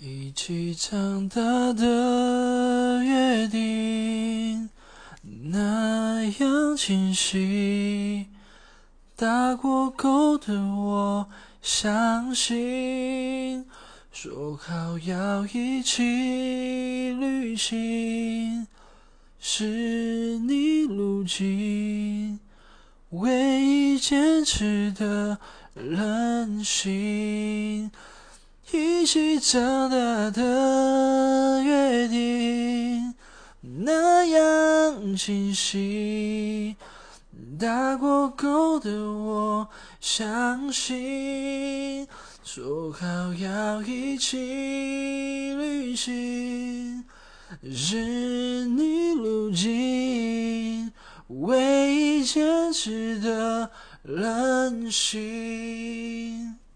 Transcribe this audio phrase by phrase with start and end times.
[0.00, 4.68] 一起长大的约定，
[5.44, 8.26] 那样清晰。
[9.14, 11.28] 打过勾的我
[11.62, 13.64] 相信，
[14.10, 16.02] 说好要一起
[17.12, 18.66] 旅行，
[19.38, 22.40] 是你路径
[23.10, 25.38] 唯一坚持的
[25.72, 27.92] 任性。
[29.04, 33.14] 一起长大的约定，
[33.60, 36.74] 那样清晰。
[37.60, 39.68] 打过勾的我
[40.00, 42.08] 相信，
[42.42, 44.38] 说好要一起
[45.52, 47.04] 旅行，
[47.74, 50.90] 是你路径
[51.28, 53.70] 唯一坚持的
[54.02, 56.56] 任性。